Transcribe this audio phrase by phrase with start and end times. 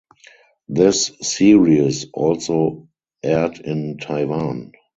[0.67, 2.87] This series also
[3.21, 4.71] aired in Taiwan.